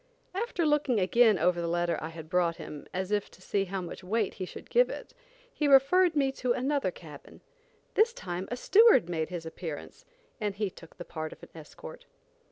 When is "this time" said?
7.93-8.47